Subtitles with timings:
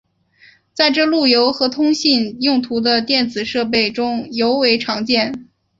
[0.73, 5.47] 这在路由和通信用途的电子设备中尤为常见。